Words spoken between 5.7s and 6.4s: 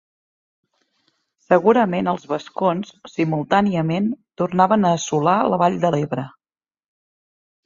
de l'Ebre.